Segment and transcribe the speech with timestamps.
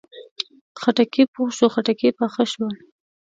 [0.81, 2.75] خټکی پوخ شو، خټکي پاخه شول